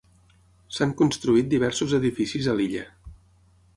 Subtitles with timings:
[0.77, 2.87] S'han construït diversos edificis a l'illa.